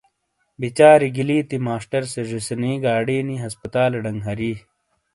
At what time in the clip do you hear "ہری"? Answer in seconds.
4.27-4.51